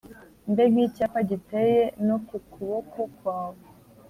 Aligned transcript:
mbe 0.51 0.63
nk’icyapa 0.71 1.19
giteye 1.29 1.81
no 2.07 2.17
ku 2.27 2.35
kuboko 2.51 2.99
kwawe, 3.15 3.61